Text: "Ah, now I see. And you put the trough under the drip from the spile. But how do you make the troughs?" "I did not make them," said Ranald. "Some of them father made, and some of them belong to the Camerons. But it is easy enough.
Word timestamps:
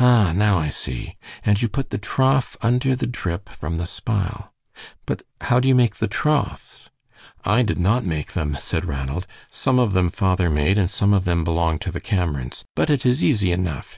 "Ah, 0.00 0.32
now 0.34 0.58
I 0.58 0.68
see. 0.68 1.14
And 1.46 1.62
you 1.62 1.68
put 1.68 1.90
the 1.90 1.96
trough 1.96 2.56
under 2.60 2.96
the 2.96 3.06
drip 3.06 3.48
from 3.50 3.76
the 3.76 3.86
spile. 3.86 4.52
But 5.06 5.22
how 5.42 5.60
do 5.60 5.68
you 5.68 5.76
make 5.76 5.98
the 5.98 6.08
troughs?" 6.08 6.90
"I 7.44 7.62
did 7.62 7.78
not 7.78 8.04
make 8.04 8.32
them," 8.32 8.56
said 8.58 8.84
Ranald. 8.84 9.28
"Some 9.52 9.78
of 9.78 9.92
them 9.92 10.10
father 10.10 10.50
made, 10.50 10.76
and 10.76 10.90
some 10.90 11.14
of 11.14 11.24
them 11.24 11.44
belong 11.44 11.78
to 11.86 11.92
the 11.92 12.00
Camerons. 12.00 12.64
But 12.74 12.90
it 12.90 13.06
is 13.06 13.22
easy 13.22 13.52
enough. 13.52 13.96